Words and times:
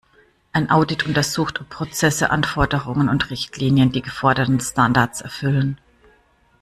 Ein 0.51 0.71
Audit 0.71 1.05
untersucht, 1.05 1.61
ob 1.61 1.69
Prozesse, 1.69 2.31
Anforderungen 2.31 3.07
und 3.07 3.29
Richtlinien 3.29 3.91
die 3.91 4.01
geforderten 4.01 4.59
Standards 4.59 5.21
erfüllen. 5.21 5.77